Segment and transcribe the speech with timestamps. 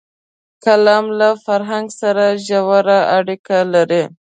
[0.63, 4.03] قلم له فرهنګ سره ژوره اړیکه لري